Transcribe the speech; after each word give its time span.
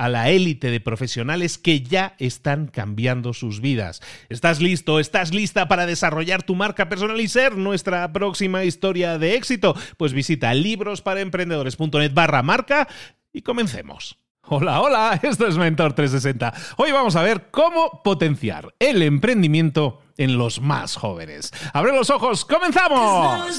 a 0.00 0.08
la 0.08 0.30
élite 0.30 0.70
de 0.70 0.80
profesionales 0.80 1.58
que 1.58 1.82
ya 1.82 2.14
están 2.18 2.68
cambiando 2.68 3.34
sus 3.34 3.60
vidas. 3.60 4.00
¿Estás 4.30 4.62
listo? 4.62 4.98
¿Estás 4.98 5.34
lista 5.34 5.68
para 5.68 5.84
desarrollar 5.84 6.42
tu 6.42 6.54
marca 6.54 6.88
personal 6.88 7.20
y 7.20 7.28
ser 7.28 7.58
nuestra 7.58 8.10
próxima 8.10 8.64
historia 8.64 9.18
de 9.18 9.34
éxito? 9.34 9.76
Pues 9.98 10.14
visita 10.14 10.54
librosparaemprendedores.net 10.54 12.14
barra 12.14 12.42
marca 12.42 12.88
y 13.30 13.42
comencemos. 13.42 14.16
Hola, 14.48 14.80
hola, 14.80 15.20
esto 15.22 15.46
es 15.46 15.58
Mentor 15.58 15.92
360. 15.92 16.54
Hoy 16.78 16.92
vamos 16.92 17.14
a 17.14 17.22
ver 17.22 17.50
cómo 17.50 18.02
potenciar 18.02 18.74
el 18.78 19.02
emprendimiento 19.02 20.00
en 20.16 20.38
los 20.38 20.62
más 20.62 20.96
jóvenes. 20.96 21.52
¡Abre 21.74 21.92
los 21.92 22.08
ojos! 22.08 22.46
¡Comenzamos! 22.46 23.58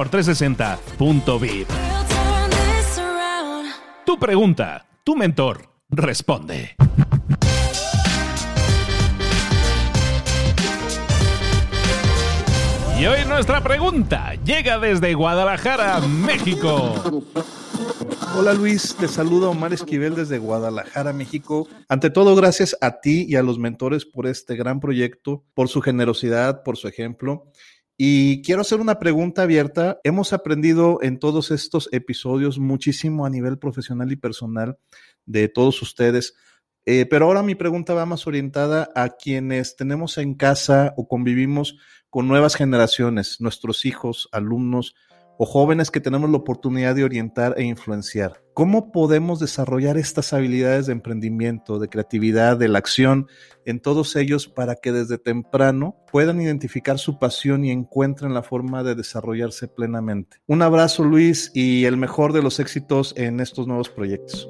360.vip. 0.09 1.67
Tu 4.05 4.19
pregunta, 4.19 4.85
tu 5.03 5.15
mentor 5.15 5.69
responde. 5.89 6.75
Y 12.99 13.05
hoy 13.07 13.25
nuestra 13.25 13.63
pregunta 13.63 14.35
llega 14.45 14.77
desde 14.77 15.15
Guadalajara, 15.15 15.99
México. 16.01 17.23
Hola 18.37 18.53
Luis, 18.53 18.95
te 18.95 19.07
saluda 19.07 19.49
Omar 19.49 19.73
Esquivel 19.73 20.13
desde 20.13 20.37
Guadalajara, 20.37 21.11
México. 21.11 21.67
Ante 21.89 22.11
todo, 22.11 22.35
gracias 22.35 22.77
a 22.79 23.01
ti 23.01 23.25
y 23.27 23.37
a 23.37 23.43
los 23.43 23.57
mentores 23.57 24.05
por 24.05 24.27
este 24.27 24.55
gran 24.55 24.79
proyecto, 24.79 25.43
por 25.53 25.67
su 25.67 25.81
generosidad, 25.81 26.63
por 26.63 26.77
su 26.77 26.87
ejemplo 26.87 27.51
y 28.03 28.41
quiero 28.41 28.61
hacer 28.61 28.79
una 28.79 28.97
pregunta 28.97 29.43
abierta. 29.43 29.99
Hemos 30.03 30.33
aprendido 30.33 30.97
en 31.03 31.19
todos 31.19 31.51
estos 31.51 31.87
episodios 31.91 32.57
muchísimo 32.57 33.27
a 33.27 33.29
nivel 33.29 33.59
profesional 33.59 34.11
y 34.11 34.15
personal 34.15 34.79
de 35.27 35.49
todos 35.49 35.79
ustedes. 35.83 36.33
Eh, 36.87 37.05
pero 37.05 37.27
ahora 37.27 37.43
mi 37.43 37.53
pregunta 37.53 37.93
va 37.93 38.07
más 38.07 38.25
orientada 38.25 38.89
a 38.95 39.09
quienes 39.09 39.75
tenemos 39.75 40.17
en 40.17 40.33
casa 40.33 40.95
o 40.97 41.07
convivimos 41.07 41.77
con 42.09 42.27
nuevas 42.27 42.55
generaciones, 42.55 43.39
nuestros 43.39 43.85
hijos, 43.85 44.29
alumnos, 44.31 44.95
o 45.43 45.45
jóvenes 45.47 45.89
que 45.89 45.99
tenemos 45.99 46.29
la 46.29 46.37
oportunidad 46.37 46.93
de 46.93 47.03
orientar 47.03 47.55
e 47.57 47.63
influenciar. 47.63 48.43
¿Cómo 48.53 48.91
podemos 48.91 49.39
desarrollar 49.39 49.97
estas 49.97 50.33
habilidades 50.33 50.85
de 50.85 50.91
emprendimiento, 50.91 51.79
de 51.79 51.87
creatividad, 51.87 52.57
de 52.57 52.67
la 52.67 52.77
acción 52.77 53.25
en 53.65 53.79
todos 53.79 54.15
ellos 54.15 54.47
para 54.47 54.75
que 54.75 54.91
desde 54.91 55.17
temprano 55.17 55.95
puedan 56.11 56.39
identificar 56.41 56.99
su 56.99 57.17
pasión 57.17 57.65
y 57.65 57.71
encuentren 57.71 58.35
la 58.35 58.43
forma 58.43 58.83
de 58.83 58.93
desarrollarse 58.93 59.67
plenamente? 59.67 60.37
Un 60.45 60.61
abrazo 60.61 61.03
Luis 61.03 61.49
y 61.55 61.85
el 61.85 61.97
mejor 61.97 62.33
de 62.33 62.43
los 62.43 62.59
éxitos 62.59 63.15
en 63.17 63.39
estos 63.39 63.65
nuevos 63.65 63.89
proyectos. 63.89 64.47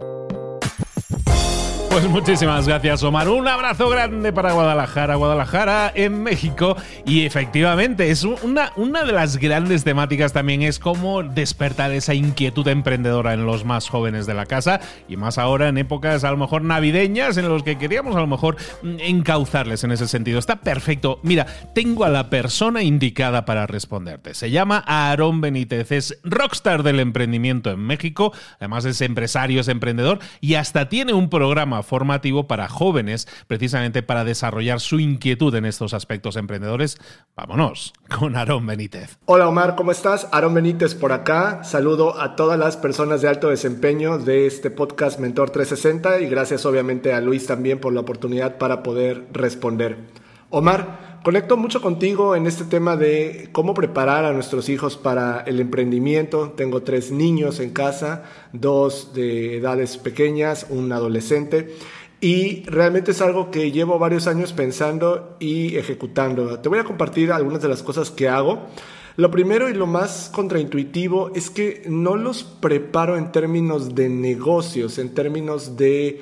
Pues 1.92 2.08
muchísimas 2.08 2.66
gracias, 2.70 3.04
Omar. 3.04 3.28
Un 3.28 3.50
abrazo 3.50 3.90
grande 3.90 4.32
para 4.32 4.54
Guadalajara, 4.54 5.16
Guadalajara 5.16 5.92
en 5.94 6.24
México. 6.24 6.78
Y 7.06 7.26
efectivamente, 7.26 8.12
es 8.12 8.24
una, 8.24 8.72
una 8.78 9.04
de 9.04 9.12
las 9.12 9.36
grandes 9.36 9.84
temáticas 9.84 10.32
también 10.32 10.62
es 10.62 10.80
cómo 10.80 11.22
despertar 11.22 11.92
esa 11.92 12.14
inquietud 12.14 12.66
emprendedora 12.70 13.34
en 13.34 13.46
los 13.46 13.66
más 13.66 13.90
jóvenes 13.90 14.26
de 14.26 14.34
la 14.34 14.46
casa. 14.46 14.80
Y 15.10 15.18
más 15.18 15.38
ahora 15.38 15.68
en 15.68 15.78
épocas 15.78 16.24
a 16.24 16.32
lo 16.32 16.38
mejor 16.38 16.62
navideñas 16.62 17.36
en 17.36 17.50
los 17.50 17.62
que 17.62 17.78
queríamos 17.78 18.16
a 18.16 18.22
lo 18.22 18.28
mejor 18.28 18.56
mm, 18.84 18.96
encauzarles 19.02 19.84
en 19.84 19.92
ese 19.92 20.08
sentido. 20.08 20.40
Está 20.40 20.62
perfecto. 20.62 21.20
Mira, 21.24 21.46
tengo 21.76 22.06
a 22.06 22.10
la 22.10 22.30
persona 22.30 22.84
indicada 22.84 23.44
para 23.44 23.68
responderte. 23.68 24.34
Se 24.34 24.50
llama 24.50 24.82
Aarón 24.88 25.42
Benítez. 25.42 25.92
Es 25.92 26.20
rockstar 26.24 26.84
del 26.84 27.02
emprendimiento 27.02 27.70
en 27.70 27.82
México. 27.82 28.32
Además 28.60 28.86
es 28.86 29.02
empresario, 29.02 29.60
es 29.60 29.68
emprendedor 29.68 30.20
y 30.40 30.54
hasta 30.54 30.88
tiene 30.88 31.12
un 31.12 31.30
programa 31.30 31.81
formativo 31.84 32.48
para 32.48 32.68
jóvenes, 32.68 33.28
precisamente 33.48 34.04
para 34.04 34.24
desarrollar 34.24 34.80
su 34.80 35.00
inquietud 35.00 35.54
en 35.56 35.66
estos 35.66 35.94
aspectos 35.94 36.36
emprendedores. 36.36 36.98
Vámonos 37.36 37.94
con 38.18 38.36
Aarón 38.36 38.66
Benítez. 38.66 39.18
Hola 39.26 39.48
Omar, 39.48 39.76
¿cómo 39.76 39.92
estás? 39.92 40.28
Aarón 40.32 40.54
Benítez 40.54 40.96
por 40.96 41.12
acá. 41.12 41.64
Saludo 41.64 42.20
a 42.20 42.36
todas 42.36 42.60
las 42.60 42.78
personas 42.78 43.22
de 43.22 43.28
alto 43.28 43.50
desempeño 43.50 44.18
de 44.18 44.48
este 44.48 44.72
podcast 44.72 45.20
Mentor 45.20 45.50
360 45.50 46.22
y 46.22 46.28
gracias 46.28 46.66
obviamente 46.66 47.14
a 47.14 47.22
Luis 47.22 47.48
también 47.48 47.80
por 47.80 47.94
la 47.94 48.02
oportunidad 48.02 48.58
para 48.58 48.84
poder 48.84 49.28
responder. 49.32 50.21
Omar, 50.54 51.22
conecto 51.24 51.56
mucho 51.56 51.82
contigo 51.82 52.36
en 52.36 52.46
este 52.46 52.66
tema 52.66 52.98
de 52.98 53.48
cómo 53.54 53.74
preparar 53.74 54.26
a 54.26 54.34
nuestros 54.34 54.68
hijos 54.68 54.98
para 54.98 55.40
el 55.48 55.62
emprendimiento. 55.62 56.52
Tengo 56.58 56.84
tres 56.84 57.10
niños 57.10 57.62
en 57.62 57.70
casa, 57.70 58.26
dos 58.52 59.14
de 59.14 59.56
edades 59.56 59.98
pequeñas, 59.98 60.66
un 60.70 60.92
adolescente. 60.92 61.74
Y 62.20 62.64
realmente 62.66 63.12
es 63.12 63.22
algo 63.22 63.50
que 63.50 63.72
llevo 63.72 63.98
varios 63.98 64.28
años 64.28 64.52
pensando 64.52 65.38
y 65.40 65.78
ejecutando. 65.78 66.60
Te 66.60 66.68
voy 66.68 66.80
a 66.80 66.84
compartir 66.84 67.32
algunas 67.32 67.62
de 67.62 67.70
las 67.70 67.82
cosas 67.82 68.12
que 68.12 68.28
hago. 68.28 68.68
Lo 69.16 69.32
primero 69.32 69.70
y 69.70 69.74
lo 69.74 69.88
más 69.88 70.30
contraintuitivo 70.34 71.32
es 71.34 71.50
que 71.50 71.84
no 71.88 72.18
los 72.18 72.44
preparo 72.44 73.18
en 73.18 73.32
términos 73.32 73.96
de 73.96 74.10
negocios, 74.10 75.00
en 75.00 75.14
términos 75.14 75.78
de 75.78 76.20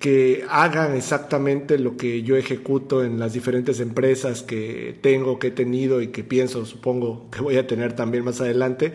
que 0.00 0.46
hagan 0.48 0.96
exactamente 0.96 1.78
lo 1.78 1.98
que 1.98 2.22
yo 2.22 2.36
ejecuto 2.36 3.04
en 3.04 3.20
las 3.20 3.34
diferentes 3.34 3.80
empresas 3.80 4.42
que 4.42 4.98
tengo, 5.02 5.38
que 5.38 5.48
he 5.48 5.50
tenido 5.50 6.00
y 6.00 6.08
que 6.08 6.24
pienso, 6.24 6.64
supongo 6.64 7.28
que 7.30 7.42
voy 7.42 7.58
a 7.58 7.66
tener 7.66 7.92
también 7.92 8.24
más 8.24 8.40
adelante, 8.40 8.94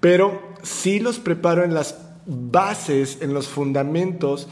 pero 0.00 0.40
sí 0.62 0.98
los 0.98 1.18
preparo 1.18 1.62
en 1.62 1.74
las 1.74 1.98
bases, 2.24 3.18
en 3.20 3.34
los 3.34 3.48
fundamentos 3.48 4.48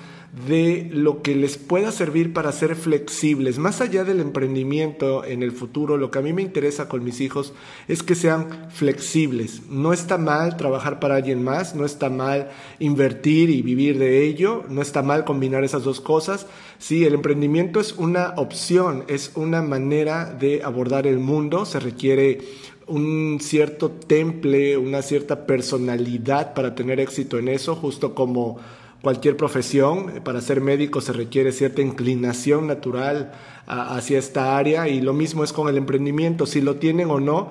de 0.46 0.88
lo 0.90 1.22
que 1.22 1.36
les 1.36 1.56
pueda 1.56 1.92
servir 1.92 2.32
para 2.32 2.50
ser 2.50 2.74
flexibles. 2.74 3.58
Más 3.58 3.80
allá 3.80 4.02
del 4.02 4.20
emprendimiento 4.20 5.24
en 5.24 5.44
el 5.44 5.52
futuro, 5.52 5.96
lo 5.96 6.10
que 6.10 6.18
a 6.18 6.22
mí 6.22 6.32
me 6.32 6.42
interesa 6.42 6.88
con 6.88 7.04
mis 7.04 7.20
hijos 7.20 7.52
es 7.86 8.02
que 8.02 8.16
sean 8.16 8.68
flexibles. 8.70 9.62
No 9.70 9.92
está 9.92 10.18
mal 10.18 10.56
trabajar 10.56 10.98
para 10.98 11.16
alguien 11.16 11.42
más, 11.44 11.76
no 11.76 11.84
está 11.84 12.10
mal 12.10 12.50
invertir 12.80 13.48
y 13.48 13.62
vivir 13.62 13.98
de 13.98 14.24
ello, 14.24 14.64
no 14.68 14.82
está 14.82 15.02
mal 15.02 15.24
combinar 15.24 15.62
esas 15.62 15.84
dos 15.84 16.00
cosas. 16.00 16.46
Sí, 16.78 17.04
el 17.04 17.14
emprendimiento 17.14 17.78
es 17.78 17.92
una 17.92 18.34
opción, 18.36 19.04
es 19.06 19.30
una 19.36 19.62
manera 19.62 20.24
de 20.26 20.62
abordar 20.64 21.06
el 21.06 21.20
mundo, 21.20 21.64
se 21.64 21.78
requiere 21.78 22.40
un 22.86 23.38
cierto 23.40 23.90
temple, 23.90 24.76
una 24.76 25.00
cierta 25.00 25.46
personalidad 25.46 26.54
para 26.54 26.74
tener 26.74 26.98
éxito 26.98 27.38
en 27.38 27.48
eso, 27.48 27.76
justo 27.76 28.14
como 28.14 28.58
cualquier 29.04 29.36
profesión. 29.36 30.22
Para 30.24 30.40
ser 30.40 30.60
médico 30.60 31.00
se 31.00 31.12
requiere 31.12 31.52
cierta 31.52 31.80
inclinación 31.80 32.66
natural 32.66 33.32
hacia 33.66 34.18
esta 34.18 34.56
área 34.56 34.88
y 34.88 35.00
lo 35.00 35.12
mismo 35.12 35.44
es 35.44 35.52
con 35.52 35.68
el 35.68 35.76
emprendimiento. 35.76 36.46
Si 36.46 36.60
lo 36.60 36.76
tienen 36.76 37.10
o 37.10 37.20
no, 37.20 37.50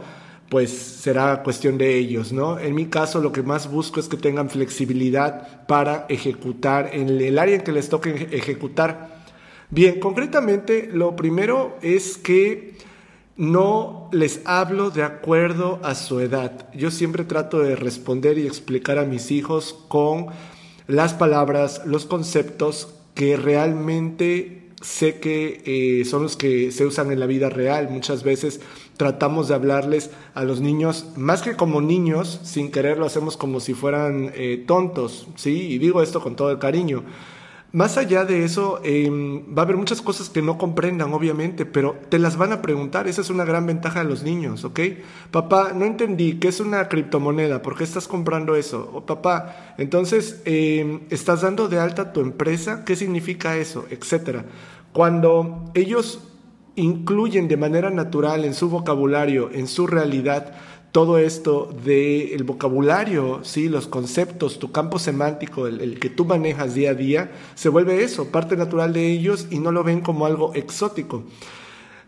pues 0.50 0.71
será 0.71 1.41
cuestión 1.44 1.77
de 1.77 1.95
ellos, 1.97 2.33
¿no? 2.33 2.59
En 2.59 2.75
mi 2.75 2.88
caso 2.88 3.21
lo 3.21 3.31
que 3.31 3.41
más 3.41 3.71
busco 3.71 4.00
es 4.00 4.09
que 4.09 4.17
tengan 4.17 4.50
flexibilidad 4.50 5.65
para 5.65 6.05
ejecutar 6.09 6.89
en 6.91 7.09
el 7.09 7.39
área 7.39 7.55
en 7.55 7.61
que 7.61 7.71
les 7.71 7.88
toque 7.88 8.27
ejecutar. 8.31 9.23
Bien, 9.69 10.00
concretamente 10.00 10.89
lo 10.91 11.15
primero 11.15 11.77
es 11.81 12.17
que 12.17 12.75
no 13.35 14.09
les 14.11 14.41
hablo 14.45 14.91
de 14.91 15.03
acuerdo 15.03 15.79
a 15.81 15.95
su 15.95 16.19
edad. 16.19 16.69
Yo 16.75 16.91
siempre 16.91 17.23
trato 17.23 17.59
de 17.59 17.75
responder 17.75 18.38
y 18.38 18.45
explicar 18.45 19.00
a 19.00 19.05
mis 19.05 19.31
hijos 19.31 19.73
con 19.88 20.27
las 20.88 21.13
palabras, 21.13 21.81
los 21.85 22.06
conceptos 22.06 22.94
que 23.15 23.38
realmente 23.38 24.63
sé 24.81 25.19
que 25.19 25.62
eh, 25.65 26.06
son 26.06 26.24
los 26.24 26.35
que 26.35 26.71
se 26.71 26.85
usan 26.85 27.12
en 27.12 27.19
la 27.19 27.25
vida 27.25 27.50
real. 27.50 27.89
Muchas 27.89 28.24
veces 28.24 28.59
tratamos 28.97 29.47
de 29.47 29.56
hablarles 29.56 30.12
a 30.33 30.44
los 30.44 30.62
niños, 30.62 31.07
más 31.15 31.41
que 31.41 31.56
como 31.56 31.81
niños, 31.81 32.39
sin 32.44 32.71
querer 32.71 32.97
lo 32.97 33.06
hacemos 33.06 33.38
como 33.38 33.59
si 33.59 33.74
fueran 33.74 34.31
eh, 34.35 34.63
tontos, 34.68 35.27
¿sí? 35.35 35.71
Y 35.71 35.77
digo 35.77 36.01
esto 36.01 36.21
con 36.21 36.35
todo 36.35 36.51
el 36.51 36.59
cariño. 36.59 37.03
Más 37.73 37.97
allá 37.97 38.23
de 38.23 38.45
eso, 38.45 38.79
em, 38.83 39.45
va 39.57 39.63
a 39.63 39.65
haber 39.65 39.77
muchas 39.77 39.99
cosas 39.99 40.29
que 40.29 40.43
no 40.43 40.59
comprendan, 40.59 41.11
obviamente, 41.11 41.65
pero 41.65 41.95
te 42.07 42.19
las 42.19 42.37
van 42.37 42.51
a 42.51 42.61
preguntar. 42.61 43.07
Esa 43.07 43.21
es 43.21 43.31
una 43.31 43.45
gran 43.45 43.65
ventaja 43.65 44.03
de 44.03 44.05
los 44.05 44.21
niños, 44.21 44.63
¿ok? 44.63 44.79
Papá, 45.31 45.71
no 45.73 45.83
entendí, 45.83 46.37
¿qué 46.37 46.49
es 46.49 46.59
una 46.59 46.87
criptomoneda? 46.87 47.63
¿Por 47.63 47.75
qué 47.75 47.83
estás 47.83 48.07
comprando 48.07 48.55
eso? 48.55 48.91
O 48.93 49.07
papá, 49.07 49.73
entonces, 49.79 50.43
em, 50.45 50.99
¿estás 51.09 51.41
dando 51.41 51.67
de 51.67 51.79
alta 51.79 52.13
tu 52.13 52.21
empresa? 52.21 52.85
¿Qué 52.85 52.95
significa 52.95 53.57
eso? 53.57 53.87
Etcétera. 53.89 54.45
Cuando 54.91 55.71
ellos 55.73 56.19
incluyen 56.75 57.47
de 57.47 57.57
manera 57.57 57.89
natural 57.89 58.45
en 58.45 58.53
su 58.53 58.69
vocabulario, 58.69 59.49
en 59.51 59.67
su 59.67 59.87
realidad, 59.87 60.53
todo 60.93 61.17
esto 61.17 61.75
del 61.83 62.43
vocabulario, 62.43 63.39
¿sí? 63.43 63.67
los 63.67 63.87
conceptos, 63.87 64.59
tu 64.59 64.71
campo 64.71 64.99
semántico, 64.99 65.65
el, 65.65 65.99
que 65.99 66.11
tú 66.11 66.23
manejas 66.23 66.75
día 66.75 66.91
a 66.91 66.93
día, 66.93 67.31
se 67.55 67.69
vuelve 67.69 68.03
eso, 68.03 68.27
parte 68.27 68.55
natural 68.55 68.93
de 68.93 69.07
ellos 69.07 69.47
y 69.49 69.57
no 69.57 69.71
lo 69.71 69.83
ven 69.83 70.01
como 70.01 70.27
algo 70.27 70.53
exótico. 70.53 71.23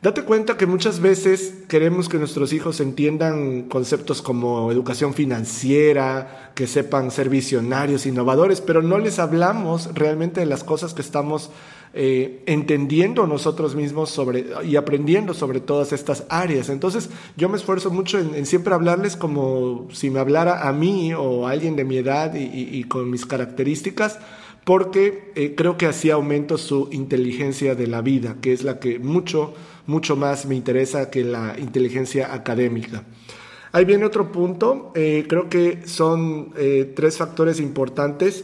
Date 0.03 0.21
cuenta 0.21 0.55
que 0.55 0.67
muchas 0.67 0.99
veces 0.99 1.63
queremos 1.67 2.09
que 2.09 2.19
nuestros 2.19 2.53
hijos 2.53 2.79
entiendan 2.79 3.63
conceptos 3.63 4.21
como 4.21 4.71
educación 4.71 5.15
financiera, 5.15 6.51
que 6.53 6.67
sepan 6.67 7.09
ser 7.09 7.27
visionarios, 7.27 8.05
innovadores, 8.05 8.61
pero 8.61 8.83
no 8.83 8.99
les 8.99 9.17
hablamos 9.17 9.89
realmente 9.95 10.41
de 10.41 10.45
las 10.45 10.63
cosas 10.63 10.93
que 10.93 11.01
estamos 11.01 11.49
eh, 11.97 12.43
entendiendo 12.45 13.25
nosotros 13.25 13.73
mismos 13.73 14.09
sobre 14.09 14.43
y 14.65 14.75
aprendiendo 14.75 15.33
sobre 15.33 15.61
todas 15.61 15.93
estas 15.93 16.25
áreas. 16.27 16.67
Entonces 16.67 17.09
yo 17.37 17.47
me 17.47 17.55
esfuerzo 17.55 17.89
mucho 17.89 18.19
en, 18.19 18.45
siempre 18.45 18.73
hablarles 18.73 19.15
como 19.15 19.87
si 19.93 20.09
me 20.09 20.19
hablara 20.19 20.67
a 20.67 20.73
mí 20.73 21.13
o 21.13 21.47
a 21.47 21.51
alguien 21.51 21.77
de 21.77 21.85
mi 21.85 21.95
edad 21.95 22.33
y, 22.35 22.83
con 22.83 23.09
mis 23.09 23.25
características 23.25 24.19
porque 24.65 25.31
eh, 25.35 25.53
creo 25.55 25.77
que 25.77 25.85
así 25.85 26.11
aumento 26.11 26.57
su 26.57 26.89
inteligencia 26.91 27.75
de 27.75 27.87
la 27.87 28.01
vida, 28.01 28.35
que 28.41 28.51
es 28.51 28.65
la 28.65 28.77
que 28.77 28.99
mucho, 28.99 29.53
mucho 29.87 30.17
más 30.17 30.45
me 30.47 30.55
interesa 30.55 31.09
que 31.09 31.23
la 31.23 31.55
inteligencia 31.57 32.33
académica. 32.33 33.05
Ahí 33.71 33.85
viene 33.85 34.03
otro 34.03 34.33
punto, 34.33 34.91
eh, 34.95 35.23
creo 35.29 35.47
que 35.47 35.87
son 35.87 36.51
tres 36.93 37.15
factores 37.17 37.61
importantes 37.61 38.43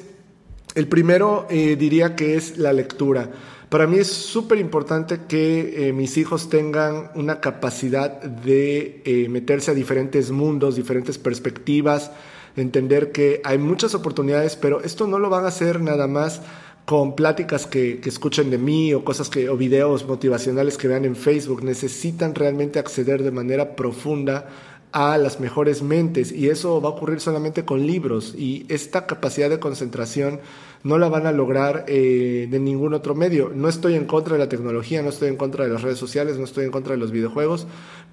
el 0.75 0.87
primero 0.87 1.47
eh, 1.49 1.75
diría 1.75 2.15
que 2.15 2.35
es 2.35 2.57
la 2.57 2.73
lectura. 2.73 3.29
Para 3.69 3.87
mí 3.87 3.99
es 3.99 4.07
súper 4.07 4.57
importante 4.57 5.21
que 5.29 5.87
eh, 5.87 5.93
mis 5.93 6.17
hijos 6.17 6.49
tengan 6.49 7.09
una 7.15 7.39
capacidad 7.39 8.21
de 8.21 9.01
eh, 9.05 9.29
meterse 9.29 9.71
a 9.71 9.73
diferentes 9.73 10.29
mundos, 10.31 10.75
diferentes 10.75 11.17
perspectivas, 11.17 12.11
entender 12.57 13.13
que 13.13 13.39
hay 13.45 13.57
muchas 13.57 13.95
oportunidades, 13.95 14.57
pero 14.57 14.81
esto 14.81 15.07
no 15.07 15.19
lo 15.19 15.29
van 15.29 15.45
a 15.45 15.49
hacer 15.49 15.79
nada 15.79 16.07
más 16.07 16.41
con 16.83 17.15
pláticas 17.15 17.65
que, 17.65 18.01
que, 18.01 18.09
escuchen 18.09 18.49
de 18.49 18.57
mí 18.57 18.93
o 18.93 19.05
cosas 19.05 19.29
que 19.29 19.47
o 19.47 19.55
videos 19.55 20.05
motivacionales 20.05 20.77
que 20.77 20.89
vean 20.89 21.05
en 21.05 21.15
Facebook. 21.15 21.63
Necesitan 21.63 22.35
realmente 22.35 22.79
acceder 22.79 23.23
de 23.23 23.31
manera 23.31 23.77
profunda 23.77 24.49
a 24.91 25.17
las 25.17 25.39
mejores 25.39 25.81
mentes 25.81 26.31
y 26.31 26.49
eso 26.49 26.81
va 26.81 26.89
a 26.89 26.91
ocurrir 26.91 27.21
solamente 27.21 27.63
con 27.63 27.85
libros 27.85 28.35
y 28.37 28.65
esta 28.69 29.05
capacidad 29.05 29.49
de 29.49 29.59
concentración 29.59 30.39
no 30.83 30.97
la 30.97 31.09
van 31.09 31.27
a 31.27 31.31
lograr 31.31 31.85
eh, 31.87 32.47
de 32.49 32.59
ningún 32.59 32.93
otro 32.93 33.15
medio. 33.15 33.51
No 33.53 33.69
estoy 33.69 33.95
en 33.95 34.05
contra 34.05 34.33
de 34.33 34.39
la 34.39 34.49
tecnología, 34.49 35.01
no 35.01 35.09
estoy 35.09 35.29
en 35.29 35.37
contra 35.37 35.63
de 35.65 35.71
las 35.71 35.81
redes 35.81 35.99
sociales, 35.99 36.37
no 36.37 36.43
estoy 36.43 36.65
en 36.65 36.71
contra 36.71 36.93
de 36.93 36.99
los 36.99 37.11
videojuegos, 37.11 37.67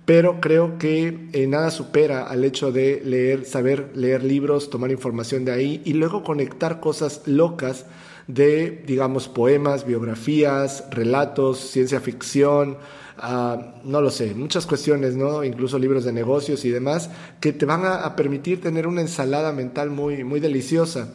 pero 0.04 0.40
creo 0.40 0.78
que 0.78 1.28
eh, 1.32 1.46
nada 1.46 1.70
supera 1.70 2.25
al 2.25 2.44
hecho 2.44 2.70
de 2.70 3.02
leer, 3.04 3.44
saber 3.44 3.90
leer 3.94 4.22
libros, 4.22 4.70
tomar 4.70 4.90
información 4.90 5.44
de 5.44 5.52
ahí 5.52 5.82
y 5.84 5.94
luego 5.94 6.22
conectar 6.22 6.80
cosas 6.80 7.22
locas 7.26 7.86
de, 8.26 8.82
digamos, 8.86 9.26
poemas, 9.28 9.86
biografías, 9.86 10.84
relatos, 10.90 11.58
ciencia 11.58 12.00
ficción, 12.00 12.76
no 13.84 14.00
lo 14.00 14.10
sé, 14.10 14.34
muchas 14.34 14.66
cuestiones, 14.66 15.16
¿no? 15.16 15.42
Incluso 15.44 15.78
libros 15.78 16.04
de 16.04 16.12
negocios 16.12 16.64
y 16.64 16.70
demás, 16.70 17.10
que 17.40 17.52
te 17.52 17.66
van 17.66 17.84
a, 17.84 18.14
permitir 18.16 18.60
tener 18.60 18.87
una 18.87 19.00
ensalada 19.00 19.52
mental 19.52 19.90
muy, 19.90 20.25
muy 20.25 20.40
deliciosa. 20.40 21.08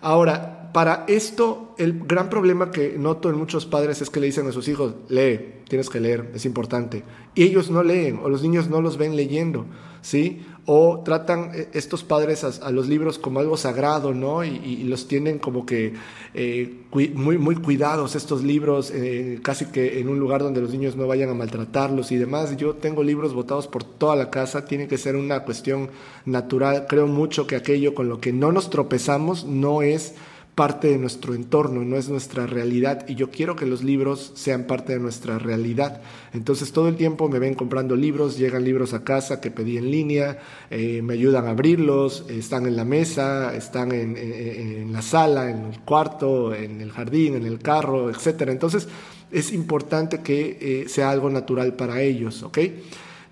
Ahora, 0.00 0.63
para 0.74 1.04
esto, 1.06 1.72
el 1.78 2.00
gran 2.00 2.28
problema 2.28 2.72
que 2.72 2.98
noto 2.98 3.30
en 3.30 3.38
muchos 3.38 3.64
padres 3.64 4.02
es 4.02 4.10
que 4.10 4.18
le 4.18 4.26
dicen 4.26 4.48
a 4.48 4.52
sus 4.52 4.66
hijos, 4.66 4.94
lee, 5.08 5.62
tienes 5.68 5.88
que 5.88 6.00
leer, 6.00 6.32
es 6.34 6.44
importante. 6.46 7.04
Y 7.36 7.44
ellos 7.44 7.70
no 7.70 7.84
leen, 7.84 8.18
o 8.20 8.28
los 8.28 8.42
niños 8.42 8.68
no 8.68 8.80
los 8.80 8.98
ven 8.98 9.14
leyendo, 9.14 9.66
¿sí? 10.02 10.42
o 10.66 11.02
tratan 11.04 11.50
eh, 11.54 11.68
estos 11.74 12.04
padres 12.04 12.44
a, 12.44 12.70
los 12.70 12.88
libros 12.88 13.18
como 13.18 13.40
algo 13.40 13.56
sagrado, 13.56 14.14
¿no? 14.14 14.44
Y, 14.44 14.84
los 14.84 15.08
tienen 15.08 15.38
como 15.38 15.66
que 15.66 15.94
eh, 16.34 16.82
muy, 17.14 17.38
muy 17.38 17.56
cuidados 17.56 18.16
estos 18.16 18.42
libros, 18.42 18.90
eh, 18.90 19.40
casi 19.42 19.66
que 19.66 20.00
en 20.00 20.08
un 20.08 20.18
lugar 20.18 20.42
donde 20.42 20.60
los 20.60 20.70
niños 20.70 20.96
no 20.96 21.06
vayan 21.06 21.30
a 21.30 21.34
maltratarlos 21.34 22.12
y 22.12 22.16
demás. 22.16 22.56
Yo 22.56 22.74
tengo 22.74 23.02
libros 23.02 23.34
botados 23.34 23.66
por 23.66 23.84
toda 23.84 24.16
la 24.16 24.30
casa, 24.30 24.64
tiene 24.64 24.88
que 24.88 24.98
ser 24.98 25.16
una 25.16 25.44
cuestión 25.44 25.90
natural. 26.24 26.86
Creo 26.88 27.06
mucho 27.06 27.46
que 27.46 27.56
aquello 27.56 27.94
con 27.94 28.08
lo 28.08 28.20
que 28.20 28.32
no 28.32 28.52
nos 28.52 28.70
tropezamos 28.70 29.44
no 29.44 29.82
es 29.82 30.14
parte 30.54 30.88
de 30.88 30.98
nuestro 30.98 31.34
entorno, 31.34 31.84
no 31.84 31.96
es 31.96 32.08
nuestra 32.08 32.46
realidad 32.46 33.06
y 33.08 33.16
yo 33.16 33.30
quiero 33.30 33.56
que 33.56 33.66
los 33.66 33.82
libros 33.82 34.32
sean 34.34 34.64
parte 34.64 34.92
de 34.92 35.00
nuestra 35.00 35.38
realidad. 35.38 36.00
Entonces 36.32 36.72
todo 36.72 36.88
el 36.88 36.96
tiempo 36.96 37.28
me 37.28 37.40
ven 37.40 37.54
comprando 37.54 37.96
libros, 37.96 38.38
llegan 38.38 38.64
libros 38.64 38.94
a 38.94 39.02
casa 39.02 39.40
que 39.40 39.50
pedí 39.50 39.78
en 39.78 39.90
línea, 39.90 40.38
eh, 40.70 41.02
me 41.02 41.14
ayudan 41.14 41.46
a 41.46 41.50
abrirlos, 41.50 42.24
están 42.28 42.66
en 42.66 42.76
la 42.76 42.84
mesa, 42.84 43.54
están 43.56 43.90
en, 43.92 44.92
la 44.92 45.02
sala, 45.02 45.50
en 45.50 45.64
el 45.64 45.80
cuarto, 45.80 46.54
en 46.54 46.80
el 46.80 46.92
jardín, 46.92 47.34
en 47.34 47.46
el 47.46 47.58
carro, 47.58 48.10
etc. 48.10 48.42
Entonces 48.48 48.86
es 49.32 49.52
importante 49.52 50.20
que 50.20 50.58
eh, 50.60 50.88
sea 50.88 51.10
algo 51.10 51.30
natural 51.30 51.74
para 51.74 52.00
ellos, 52.00 52.44
¿ok? 52.44 52.58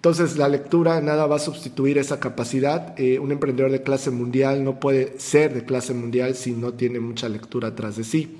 Entonces, 0.02 0.36
la 0.36 0.48
lectura 0.48 1.00
nada 1.00 1.28
va 1.28 1.36
a 1.36 1.38
sustituir 1.38 1.96
esa 1.96 2.18
capacidad. 2.18 2.98
Eh, 2.98 3.20
un 3.20 3.30
emprendedor 3.30 3.70
de 3.70 3.84
clase 3.84 4.10
mundial 4.10 4.64
no 4.64 4.80
puede 4.80 5.16
ser 5.20 5.54
de 5.54 5.64
clase 5.64 5.94
mundial 5.94 6.34
si 6.34 6.50
no 6.54 6.72
tiene 6.72 6.98
mucha 6.98 7.28
lectura 7.28 7.68
atrás 7.68 7.94
de 7.94 8.02
sí. 8.02 8.36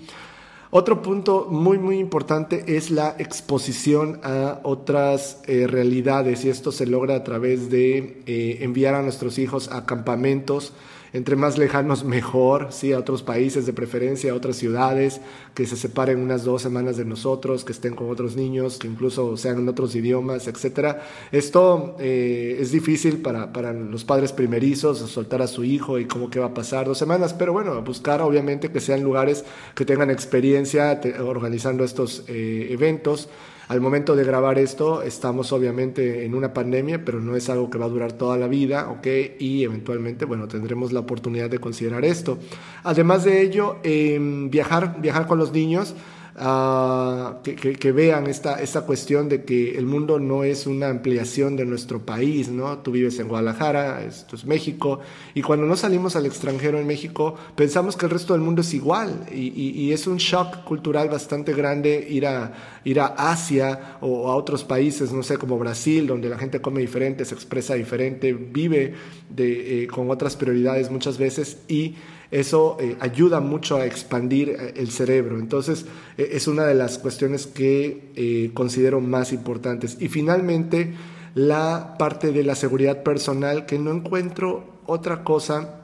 Otro 0.71 1.03
punto 1.03 1.47
muy, 1.49 1.79
muy 1.79 2.01
importante 2.01 2.65
es 2.67 2.91
la 2.91 3.15
exposición 3.17 4.19
a 4.25 4.59
otras 4.65 5.41
eh, 5.47 5.69
realidades 5.69 6.45
y 6.45 6.49
esto 6.49 6.73
se 6.73 6.85
logra 6.85 7.15
a 7.15 7.23
través 7.23 7.71
de 7.71 8.25
eh, 8.27 8.59
enviar 8.63 8.97
a 8.97 9.03
nuestros 9.03 9.39
hijos 9.39 9.71
a 9.71 9.87
campamentos 9.87 10.73
entre 11.13 11.37
más 11.37 11.59
lejanos 11.59 12.05
mejor, 12.05 12.69
¿sí? 12.71 12.93
a 12.93 12.99
otros 12.99 13.23
países 13.23 13.67
de 13.67 13.73
preferencia, 13.73 14.33
a 14.33 14.35
otras 14.35 14.57
ciudades, 14.57 15.21
que 15.55 15.67
se 15.67 15.77
separen 15.77 16.19
unas 16.19 16.45
dos 16.45 16.63
semanas 16.63 16.97
de 16.97 17.05
nosotros, 17.05 17.65
que 17.65 17.73
estén 17.73 17.95
con 17.95 18.09
otros 18.11 18.35
niños, 18.35 18.79
que 18.79 18.89
incluso 18.89 19.37
sean 19.37 19.59
en 19.59 19.69
otros 19.69 19.95
idiomas, 19.95 20.49
etc. 20.49 20.97
Esto 21.31 21.97
eh, 21.99 22.57
es 22.61 22.73
difícil 22.73 23.21
para, 23.21 23.53
para, 23.53 23.73
los 23.73 24.05
padres 24.05 24.33
primerizos, 24.33 24.99
soltar 24.99 25.43
a 25.43 25.47
su 25.47 25.65
hijo 25.65 25.99
y 25.99 26.07
cómo 26.07 26.31
que 26.31 26.41
va 26.41 26.47
a 26.47 26.55
pasar 26.55 26.87
dos 26.87 26.99
semanas, 26.99 27.35
pero 27.35 27.53
bueno, 27.53 27.81
buscar 27.83 28.23
obviamente 28.23 28.71
que 28.71 28.81
sean 28.81 29.03
lugares 29.03 29.45
que 29.75 29.85
tengan 29.85 30.11
experiencia 30.11 31.01
organizando 31.21 31.85
estos 31.85 32.25
eh, 32.29 32.69
eventos. 32.71 33.29
Al 33.73 33.81
momento 33.81 34.15
de 34.15 34.23
grabar 34.23 34.59
esto, 34.59 35.01
estamos 35.01 35.51
obviamente 35.51 36.27
en 36.27 36.35
una 36.35 36.53
pandemia, 36.53 37.07
pero 37.07 37.21
no 37.21 37.37
es 37.37 37.49
algo 37.49 37.71
que 37.71 37.79
va 37.79 37.87
a 37.87 37.89
durar 37.89 38.13
toda 38.13 38.37
la 38.37 38.47
vida, 38.47 38.91
¿ok? 38.91 39.07
Y 39.39 39.65
eventualmente, 39.65 40.27
bueno, 40.27 40.47
tendremos 40.47 40.93
la 40.93 41.01
oportunidad 41.01 41.49
de 41.49 41.59
considerar 41.59 42.05
esto. 42.05 42.37
Además 42.83 43.25
de 43.25 43.41
ello, 43.41 43.79
em, 43.83 44.51
viajar, 44.51 45.01
viajar 45.01 45.27
con 45.27 45.39
los 45.39 45.53
niños. 45.53 45.95
Ah, 46.35 47.41
que, 47.43 47.93
vean 47.93 48.27
esta, 48.27 48.63
esta 48.63 48.83
cuestión 48.83 49.29
de 49.29 49.45
que 49.45 49.77
el 49.77 49.85
mundo 49.85 50.19
no 50.19 50.45
es 50.45 50.67
una 50.67 50.89
ampliación 50.89 51.57
de 51.57 51.67
nuestro 51.67 52.07
país, 52.07 52.49
¿no? 52.49 52.79
Tú 52.79 52.93
vives 52.93 53.19
en 53.19 53.29
Guadalajara, 53.29 54.03
esto 54.03 54.37
es 54.37 54.47
México, 54.47 55.01
y 55.35 55.43
cuando 55.43 55.67
no 55.67 55.77
salimos 55.77 56.17
al 56.17 56.25
extranjero 56.25 56.79
en 56.79 56.87
México, 56.87 57.35
pensamos 57.55 57.99
que 57.99 58.07
el 58.07 58.11
resto 58.11 58.33
del 58.33 58.41
mundo 58.41 58.63
es 58.63 58.73
igual, 58.73 59.27
y, 59.31 59.93
es 59.93 60.07
un 60.07 60.17
shock 60.17 60.65
cultural 60.65 61.11
bastante 61.11 61.53
grande 61.53 62.07
ir 62.09 62.27
a, 62.27 62.55
ir 62.85 62.99
a 62.99 63.09
Asia 63.09 63.99
o 64.01 64.31
a 64.31 64.35
otros 64.35 64.65
países, 64.65 65.13
no 65.13 65.23
sé, 65.23 65.37
como 65.37 65.59
Brasil, 65.59 66.07
donde 66.07 66.31
la 66.31 66.39
gente 66.39 66.63
come 66.63 66.81
diferente, 66.81 67.27
se 67.27 67.35
expresa 67.35 67.75
diferente, 67.75 68.33
vive 68.33 68.95
de, 69.29 69.83
eh, 69.83 69.87
con 69.87 70.11
otras 70.11 70.37
prioridades 70.37 70.91
muchas 70.91 71.19
veces, 71.19 71.59
y 71.69 71.97
eso 72.33 72.79
eh, 72.81 72.97
ayuda 72.99 73.41
mucho 73.41 73.77
a 73.77 73.85
expandir 73.85 74.49
eh, 74.49 74.75
el 74.77 74.91
cerebro. 74.91 75.39
Entonces, 75.39 75.85
eh, 76.17 76.31
es 76.33 76.49
una 76.49 76.65
de 76.65 76.75
las 76.75 76.99
cuestiones 76.99 77.47
que 77.47 78.51
considero 78.55 79.01
más 79.01 79.33
importantes. 79.33 79.99
Y 80.01 80.09
finalmente, 80.09 80.95
la 81.35 81.97
parte 81.99 82.33
de 82.33 82.43
la 82.43 82.55
seguridad 82.55 83.03
personal, 83.03 83.67
que 83.67 83.79
no 83.79 83.93
encuentro 83.93 84.65
otra 84.87 85.25
cosa 85.25 85.83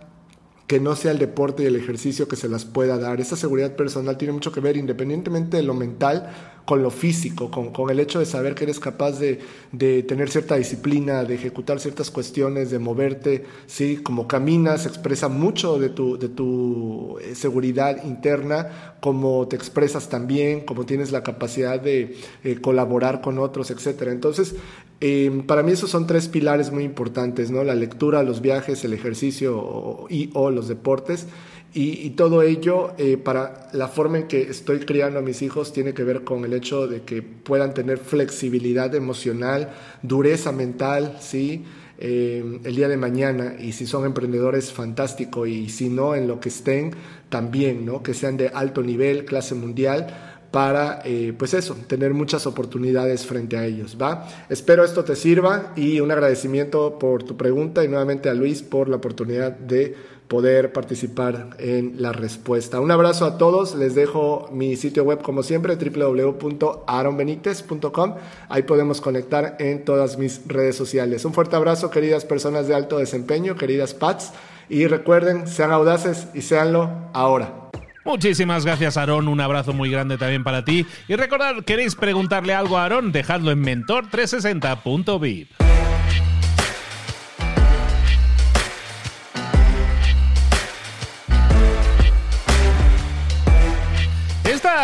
que 0.66 0.80
no 0.80 0.96
sea 0.96 1.12
el 1.12 1.18
deporte 1.18 1.62
y 1.62 1.66
el 1.66 1.76
ejercicio 1.76 2.28
que 2.28 2.36
se 2.36 2.48
las 2.48 2.64
pueda 2.64 2.98
dar. 2.98 3.20
Esa 3.20 3.36
seguridad 3.36 3.74
personal 3.74 4.18
tiene 4.18 4.32
mucho 4.32 4.52
que 4.52 4.60
ver, 4.60 4.76
independientemente 4.76 5.56
de 5.56 5.62
lo 5.62 5.74
mental, 5.74 6.30
con 6.68 6.82
lo 6.82 6.90
físico, 6.90 7.50
con, 7.50 7.72
con 7.72 7.88
el 7.88 7.98
hecho 7.98 8.18
de 8.18 8.26
saber 8.26 8.54
que 8.54 8.64
eres 8.64 8.78
capaz 8.78 9.18
de, 9.18 9.38
de, 9.72 10.02
tener 10.02 10.28
cierta 10.28 10.56
disciplina, 10.56 11.24
de 11.24 11.34
ejecutar 11.34 11.80
ciertas 11.80 12.10
cuestiones, 12.10 12.70
de 12.70 12.78
moverte, 12.78 13.46
¿sí? 13.66 13.96
Como 13.96 14.28
caminas, 14.28 14.84
expresa 14.84 15.28
mucho 15.28 15.78
de 15.78 15.88
tu, 15.88 16.18
de 16.18 16.28
tu 16.28 17.16
eh, 17.22 17.34
seguridad 17.34 18.04
interna, 18.04 18.96
como 19.00 19.48
te 19.48 19.56
expresas 19.56 20.10
también, 20.10 20.60
como 20.66 20.84
tienes 20.84 21.10
la 21.10 21.22
capacidad 21.22 21.80
de 21.80 22.18
eh, 22.44 22.60
colaborar 22.60 23.22
con 23.22 23.38
otros, 23.38 23.70
etc. 23.70 24.02
Entonces, 24.08 24.54
eh, 25.00 25.42
para 25.46 25.62
mí 25.62 25.72
esos 25.72 25.88
son 25.88 26.06
tres 26.06 26.28
pilares 26.28 26.70
muy 26.70 26.84
importantes, 26.84 27.50
¿no? 27.50 27.64
La 27.64 27.76
lectura, 27.76 28.22
los 28.22 28.42
viajes, 28.42 28.84
el 28.84 28.92
ejercicio 28.92 30.04
y 30.10 30.28
o 30.34 30.50
los 30.50 30.68
deportes. 30.68 31.28
Y, 31.74 32.10
todo 32.10 32.42
ello, 32.42 32.94
eh, 32.96 33.18
para 33.18 33.68
la 33.72 33.88
forma 33.88 34.18
en 34.18 34.26
que 34.26 34.42
estoy 34.42 34.80
criando 34.80 35.18
a 35.18 35.22
mis 35.22 35.42
hijos, 35.42 35.72
tiene 35.72 35.92
que 35.92 36.02
ver 36.02 36.24
con 36.24 36.44
el 36.44 36.54
hecho 36.54 36.88
de 36.88 37.02
que 37.02 37.22
puedan 37.22 37.74
tener 37.74 37.98
flexibilidad 37.98 38.94
emocional, 38.94 39.70
dureza 40.02 40.50
mental, 40.50 41.18
¿sí? 41.20 41.64
Eh, 41.98 42.60
el 42.64 42.74
día 42.74 42.88
de 42.88 42.96
mañana. 42.96 43.54
Y 43.58 43.72
si 43.72 43.86
son 43.86 44.06
emprendedores, 44.06 44.72
fantástico. 44.72 45.46
Y 45.46 45.68
si 45.68 45.88
no, 45.90 46.14
en 46.14 46.26
lo 46.26 46.40
que 46.40 46.48
estén, 46.48 46.92
también, 47.28 47.84
¿no? 47.84 48.02
Que 48.02 48.14
sean 48.14 48.36
de 48.36 48.48
alto 48.48 48.82
nivel, 48.82 49.24
clase 49.24 49.54
mundial 49.54 50.06
para, 50.50 51.02
eh, 51.04 51.34
pues 51.36 51.52
eso, 51.52 51.76
tener 51.86 52.14
muchas 52.14 52.46
oportunidades 52.46 53.26
frente 53.26 53.56
a 53.58 53.66
ellos, 53.66 53.98
¿va? 54.00 54.26
Espero 54.48 54.84
esto 54.84 55.04
te 55.04 55.14
sirva 55.14 55.72
y 55.76 56.00
un 56.00 56.10
agradecimiento 56.10 56.98
por 56.98 57.22
tu 57.22 57.36
pregunta 57.36 57.84
y 57.84 57.88
nuevamente 57.88 58.30
a 58.30 58.34
Luis 58.34 58.62
por 58.62 58.88
la 58.88 58.96
oportunidad 58.96 59.52
de 59.52 59.94
poder 60.28 60.72
participar 60.72 61.48
en 61.58 62.00
la 62.00 62.12
respuesta. 62.12 62.80
Un 62.80 62.90
abrazo 62.90 63.24
a 63.24 63.38
todos, 63.38 63.74
les 63.74 63.94
dejo 63.94 64.48
mi 64.52 64.76
sitio 64.76 65.04
web 65.04 65.22
como 65.22 65.42
siempre, 65.42 65.76
www.aaronbenitez.com, 65.76 68.14
ahí 68.48 68.62
podemos 68.62 69.00
conectar 69.00 69.56
en 69.58 69.84
todas 69.84 70.18
mis 70.18 70.42
redes 70.46 70.76
sociales. 70.76 71.24
Un 71.24 71.32
fuerte 71.32 71.56
abrazo, 71.56 71.90
queridas 71.90 72.24
personas 72.24 72.68
de 72.68 72.74
alto 72.74 72.98
desempeño, 72.98 73.56
queridas 73.56 73.94
PATS, 73.94 74.32
y 74.68 74.86
recuerden, 74.86 75.48
sean 75.48 75.72
audaces 75.72 76.28
y 76.34 76.42
seanlo 76.42 76.90
ahora. 77.14 77.70
Muchísimas 78.04 78.64
gracias, 78.64 78.96
Aarón. 78.96 79.28
Un 79.28 79.40
abrazo 79.40 79.72
muy 79.72 79.90
grande 79.90 80.16
también 80.16 80.44
para 80.44 80.64
ti. 80.64 80.86
Y 81.08 81.16
recordad, 81.16 81.56
¿queréis 81.64 81.94
preguntarle 81.94 82.54
algo 82.54 82.78
a 82.78 82.84
Aarón? 82.84 83.12
Dejadlo 83.12 83.50
en 83.50 83.62
mentor360.vip. 83.62 85.67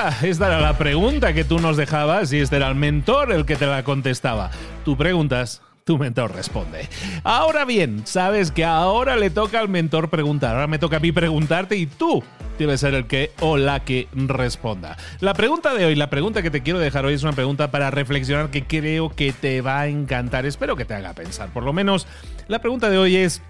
esta 0.23 0.49
era 0.49 0.61
la 0.61 0.77
pregunta 0.77 1.33
que 1.33 1.45
tú 1.45 1.59
nos 1.59 1.77
dejabas 1.77 2.33
y 2.33 2.41
este 2.41 2.57
era 2.57 2.69
el 2.69 2.75
mentor 2.75 3.33
el 3.33 3.47
que 3.47 3.57
te 3.57 3.67
la 3.67 3.85
contestaba. 3.85 4.51
Tú 4.85 4.97
preguntas, 4.97 5.63
tu 5.85 5.99
mentor 5.99 6.35
responde. 6.35 6.89
Ahora 7.23 7.65
bien, 7.65 8.03
sabes 8.07 8.51
que 8.51 8.65
ahora 8.65 9.17
le 9.17 9.31
toca 9.31 9.61
al 9.61 9.69
mentor 9.69 10.11
preguntar. 10.11 10.55
Ahora 10.55 10.67
me 10.67 10.79
toca 10.79 10.99
a 10.99 11.01
mí 11.01 11.13
preguntarte 11.13 11.77
y 11.77 11.87
tú 11.87 12.23
debes 12.59 12.81
ser 12.81 12.95
el 12.95 13.07
que 13.07 13.31
o 13.41 13.57
la 13.57 13.81
que 13.81 14.09
responda. 14.13 14.97
La 15.21 15.33
pregunta 15.33 15.75
de 15.75 15.87
hoy, 15.87 15.95
la 15.95 16.11
pregunta 16.11 16.43
que 16.43 16.51
te 16.51 16.63
quiero 16.63 16.79
dejar 16.79 17.07
hoy 17.07 17.15
es 17.15 17.23
una 17.23 17.33
pregunta 17.33 17.71
para 17.71 17.91
reflexionar 17.91 18.51
que 18.51 18.65
creo 18.65 19.11
que 19.11 19.33
te 19.33 19.63
va 19.63 19.81
a 19.81 19.87
encantar. 19.87 20.45
Espero 20.45 20.77
que 20.77 20.85
te 20.85 20.95
haga 20.95 21.15
pensar. 21.15 21.49
Por 21.51 21.63
lo 21.63 21.73
menos, 21.73 22.07
la 22.47 22.59
pregunta 22.59 22.91
de 22.91 22.99
hoy 22.99 23.17
es, 23.17 23.43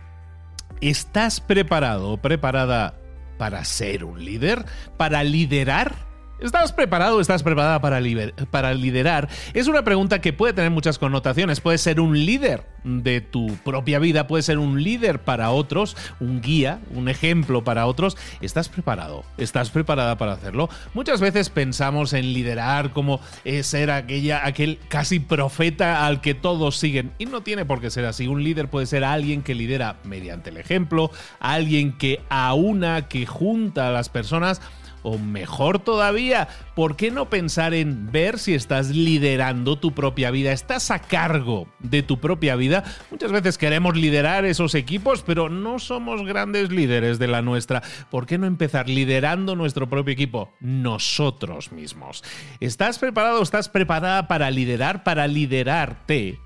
¿estás 0.81 1.41
preparado 1.41 2.13
o 2.13 2.17
preparada 2.19 2.95
para 3.39 3.65
ser 3.65 4.05
un 4.05 4.25
líder? 4.25 4.65
¿Para 4.97 5.25
liderar? 5.25 6.14
¿Estás 6.45 6.75
preparado 6.75 7.17
o 7.17 7.21
estás 7.23 7.43
preparada 7.43 7.81
para, 7.81 8.01
liderar? 8.03 9.31
Es 9.55 9.67
una 9.67 9.83
pregunta 9.83 10.21
que 10.21 10.35
puede 10.35 10.53
tener 10.53 10.71
muchas 10.71 10.99
connotaciones. 10.99 11.63
Puede 11.63 11.79
ser 11.79 12.01
un 12.01 12.27
líder 12.27 12.67
de 12.85 13.23
tu 13.23 13.47
propia 13.65 13.99
vida, 13.99 14.27
puede 14.27 14.43
ser 14.43 14.59
un 14.59 14.83
líder 14.83 15.23
para 15.23 15.53
otros, 15.53 15.97
un 16.21 16.43
guía, 16.43 16.81
un 16.91 17.09
ejemplo 17.09 17.65
para 17.65 17.87
otros. 17.87 18.19
¿Estás 18.43 18.69
preparado? 18.69 19.25
¿Estás 19.39 19.71
preparada 19.71 20.19
para 20.19 20.35
hacerlo? 20.35 20.69
Muchas 20.93 21.23
veces 21.23 21.49
pensamos 21.49 22.13
en 22.13 22.35
liderar 22.35 22.93
como 22.93 23.21
ser 23.63 23.91
aquella, 23.91 24.45
aquel 24.45 24.79
casi 24.89 25.21
profeta 25.21 26.05
al 26.05 26.21
que 26.21 26.35
todos 26.35 26.77
siguen. 26.77 27.13
Y 27.17 27.25
no 27.25 27.41
tiene 27.41 27.65
por 27.65 27.81
qué 27.81 27.89
ser 27.89 28.05
así. 28.05 28.29
Un 28.29 28.45
líder 28.45 28.69
puede 28.69 28.85
ser 28.85 29.03
alguien 29.03 29.43
que 29.43 29.55
lidera 29.55 29.97
mediante 30.05 30.51
el 30.51 30.59
ejemplo, 30.59 31.11
alguien 31.41 31.97
que 31.97 32.21
aúna, 32.29 33.09
que 33.09 33.25
junta 33.25 33.89
a 33.89 33.93
las 33.93 34.11
personas 34.11 34.61
o 35.05 35.19
mejor 35.19 35.79
todavía, 35.79 36.49
¿por 36.75 36.97
qué 36.97 37.13
no 37.13 37.31
pensar 37.31 37.75
en 37.75 38.11
ver 38.11 38.41
si 38.41 38.55
estás 38.55 38.89
liderando 38.89 39.79
tu 39.79 39.93
propia 39.93 40.33
vida? 40.33 40.51
¿Estás 40.51 40.91
a 40.91 40.99
cargo 40.99 41.69
de 41.79 42.03
tu 42.03 42.19
propia 42.19 42.57
vida? 42.57 42.83
Muchas 43.11 43.31
veces 43.31 43.59
queremos 43.59 43.97
liderar 43.97 44.45
esos 44.45 44.75
equipos, 44.75 45.23
pero 45.23 45.49
no 45.49 45.79
somos 45.79 46.25
grandes 46.25 46.73
líderes 46.73 47.19
de 47.19 47.29
la 47.29 47.43
nuestra. 47.43 47.83
¿Por 48.11 48.27
qué 48.27 48.39
no 48.39 48.47
empezar 48.47 48.89
liderando 48.89 49.55
nuestro 49.55 49.89
propio 49.89 50.13
equipo? 50.13 50.53
Nosotros 50.61 51.71
mismos. 51.71 52.25
¿Estás 52.59 52.99
preparado? 52.99 53.43
¿Estás 53.43 53.69
preparada 53.69 54.27
para 54.27 54.51
liderar? 54.51 55.05
Para 55.05 55.27
liderarte 55.27 56.41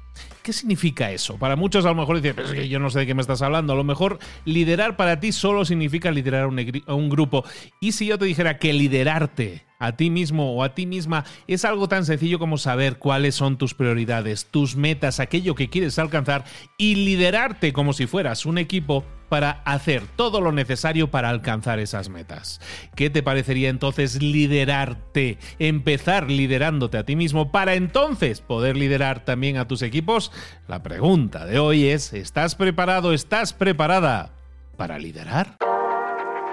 ¿Qué 0.49 0.55
significa 0.55 1.11
eso? 1.11 1.37
Para 1.37 1.57
muchos 1.57 1.85
a 1.85 1.89
lo 1.89 1.95
mejor 1.95 2.17
dicen, 2.17 2.35
pero 2.35 2.49
es 2.49 2.55
que 2.55 2.71
yo 2.71 2.79
no 2.79 2.89
sé 2.89 3.01
de 3.01 3.07
qué 3.07 3.13
me 3.13 3.21
estás 3.21 3.43
hablando. 3.43 3.75
A 3.75 3.77
lo 3.77 3.85
mejor 3.85 4.19
liderar 4.47 4.97
para 4.97 5.21
ti 5.21 5.31
solo 5.31 5.67
significa 5.67 6.11
liderar 6.11 6.45
a 6.45 6.95
un, 6.95 7.09
grupo. 7.11 7.45
¿Y 7.81 7.93
si 7.93 8.07
yo 8.07 8.17
te 8.17 8.25
dijera 8.25 8.59
que 8.59 8.73
liderarte 8.73 9.67
a 9.79 9.95
ti 9.95 10.09
mismo 10.09 10.55
o 10.55 10.65
a 10.65 10.75
ti 10.75 10.87
misma 10.87 11.27
es 11.47 11.67
algo 11.67 11.87
tan 11.87 12.07
sencillo 12.07 12.39
como 12.39 12.57
saber 12.57 12.97
cuáles 12.97 13.35
son 13.35 13.59
tus 13.59 13.75
prioridades, 13.75 14.47
tus 14.47 14.75
metas, 14.75 15.21
aquello 15.21 15.55
que 15.55 15.69
quieres 15.69 15.99
alcanzar 15.99 16.47
y 16.79 16.95
liderarte 16.95 17.75
como 17.75 17.93
si 17.93 18.07
fueras 18.07 18.47
un 18.47 18.57
equipo 18.57 19.05
para 19.29 19.63
hacer 19.65 20.03
todo 20.17 20.41
lo 20.41 20.53
necesario 20.53 21.11
para 21.11 21.29
alcanzar 21.29 21.79
esas 21.79 22.09
metas. 22.09 22.61
¿Qué 22.95 23.11
te 23.11 23.23
parecería 23.23 23.69
entonces 23.69 24.23
liderarte, 24.23 25.39
empezar 25.59 26.31
liderándote 26.31 26.99
a 26.99 27.05
ti 27.05 27.17
mismo 27.17 27.53
para 27.53 27.75
entonces 27.75 28.41
poder 28.41 28.77
liderar 28.77 29.25
también 29.25 29.59
a 29.59 29.69
tus 29.69 29.83
equipos? 29.83 30.33
La 30.67 30.83
pregunta 30.83 31.45
de 31.47 31.59
hoy 31.59 31.89
es, 31.89 32.13
¿estás 32.13 32.55
preparado, 32.55 33.13
estás 33.13 33.53
preparada 33.53 34.31
para 34.77 34.99
liderar? 34.99 35.57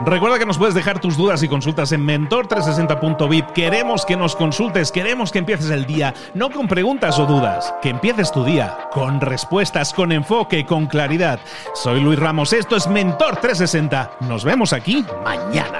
Recuerda 0.02 0.38
que 0.38 0.46
nos 0.46 0.58
puedes 0.58 0.76
dejar 0.76 1.00
tus 1.00 1.16
dudas 1.16 1.42
y 1.42 1.48
consultas 1.48 1.92
en 1.94 2.06
mentor360.vip. 2.06 3.52
Queremos 3.52 4.06
que 4.06 4.18
nos 4.18 4.36
consultes, 4.36 4.92
queremos 4.92 5.32
que 5.32 5.40
empieces 5.40 5.70
el 5.70 5.86
día, 5.86 6.14
no 6.34 6.50
con 6.50 6.68
preguntas 6.68 7.18
o 7.18 7.26
dudas, 7.26 7.74
que 7.82 7.90
empieces 7.90 8.32
tu 8.32 8.44
día 8.44 8.78
con 8.92 9.22
respuestas, 9.22 9.94
con 9.94 10.12
enfoque, 10.12 10.66
con 10.66 10.88
claridad. 10.88 11.40
Soy 11.74 12.02
Luis 12.02 12.20
Ramos, 12.20 12.52
esto 12.52 12.76
es 12.76 12.88
Mentor 12.88 13.38
360. 13.38 14.18
Nos 14.22 14.44
vemos 14.44 14.74
aquí 14.74 15.06
mañana. 15.24 15.80